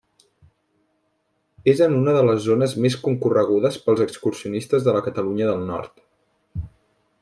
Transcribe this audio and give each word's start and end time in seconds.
És 1.73 1.83
en 1.87 1.93
una 1.99 2.15
de 2.17 2.23
les 2.29 2.41
zones 2.47 2.75
més 2.87 2.97
concorregudes 3.05 3.79
pels 3.87 4.05
excursionistes 4.09 4.89
de 4.89 4.97
la 4.99 5.05
Catalunya 5.11 5.51
del 5.53 5.67
Nord. 5.73 6.07